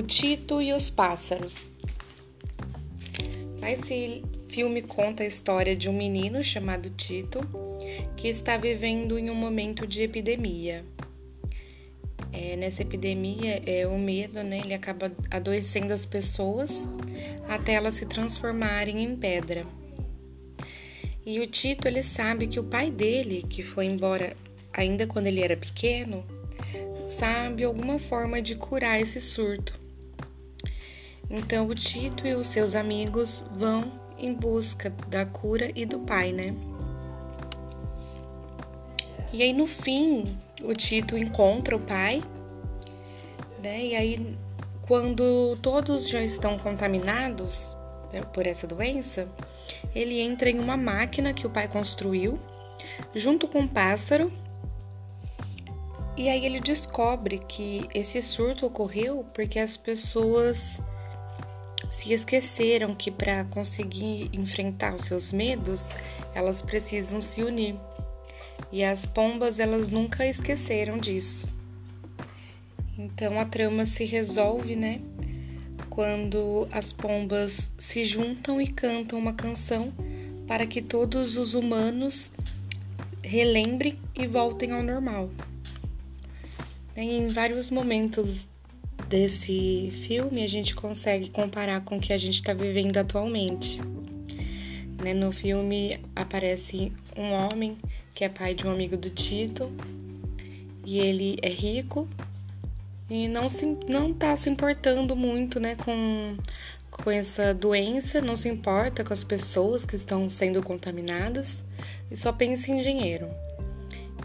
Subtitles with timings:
[0.00, 1.70] O Tito e os Pássaros.
[3.62, 7.38] Esse filme conta a história de um menino chamado Tito
[8.16, 10.82] que está vivendo em um momento de epidemia.
[12.32, 14.60] É, nessa epidemia, é o medo, né?
[14.60, 16.88] Ele acaba adoecendo as pessoas
[17.46, 19.66] até elas se transformarem em pedra.
[21.26, 24.34] E o Tito, ele sabe que o pai dele, que foi embora
[24.72, 26.24] ainda quando ele era pequeno,
[27.06, 29.78] sabe alguma forma de curar esse surto.
[31.30, 36.32] Então o Tito e os seus amigos vão em busca da cura e do pai,
[36.32, 36.54] né?
[39.32, 42.20] E aí no fim, o Tito encontra o pai,
[43.62, 43.86] né?
[43.86, 44.36] E aí
[44.82, 47.76] quando todos já estão contaminados
[48.32, 49.28] por essa doença,
[49.94, 52.40] ele entra em uma máquina que o pai construiu,
[53.14, 54.32] junto com um pássaro
[56.16, 60.80] e aí ele descobre que esse surto ocorreu porque as pessoas
[61.90, 65.88] se esqueceram que para conseguir enfrentar os seus medos,
[66.34, 67.74] elas precisam se unir.
[68.70, 71.48] E as pombas, elas nunca esqueceram disso.
[72.98, 75.00] Então a trama se resolve, né?
[75.88, 79.92] Quando as pombas se juntam e cantam uma canção
[80.46, 82.30] para que todos os humanos
[83.22, 85.30] relembrem e voltem ao normal.
[86.96, 88.46] Em vários momentos
[89.10, 93.80] desse filme, a gente consegue comparar com o que a gente está vivendo atualmente.
[95.02, 95.12] Né?
[95.12, 97.76] No filme aparece um homem
[98.14, 99.68] que é pai de um amigo do Tito
[100.86, 102.08] e ele é rico
[103.10, 106.36] e não se, não tá se importando muito, né, com
[106.92, 111.64] com essa doença, não se importa com as pessoas que estão sendo contaminadas
[112.10, 113.26] e só pensa em dinheiro.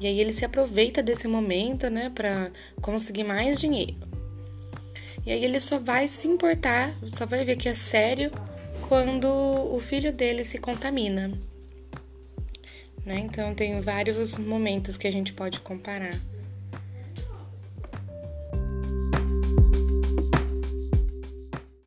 [0.00, 2.50] E aí ele se aproveita desse momento, né, para
[2.82, 4.13] conseguir mais dinheiro.
[5.26, 8.30] E aí ele só vai se importar, só vai ver que é sério
[8.88, 11.28] quando o filho dele se contamina.
[13.04, 13.18] Né?
[13.18, 16.20] Então tem vários momentos que a gente pode comparar